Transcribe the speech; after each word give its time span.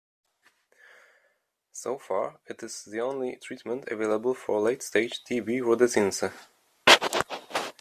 So 1.71 1.99
far, 1.99 2.39
it 2.47 2.63
is 2.63 2.85
the 2.85 3.01
only 3.01 3.35
treatment 3.35 3.87
available 3.91 4.33
for 4.33 4.59
late-stage 4.59 5.23
"T. 5.23 5.41
b. 5.41 5.59
rhodesiense". 5.59 6.31